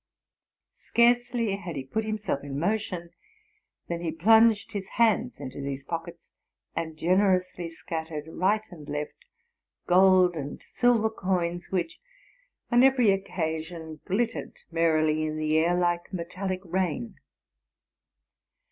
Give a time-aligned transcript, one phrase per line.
[0.79, 3.11] Scarcely had he put himself in motion
[3.87, 6.31] than he plunged his hands into these pockets,
[6.75, 9.25] and generously scattered, right and left,
[9.85, 11.99] gold and silver coins, which,
[12.71, 15.39] on eyery occasion, glittered merrily RELATING TO MY LIFE.
[15.39, 17.17] =| Hree in the air like metallic rain.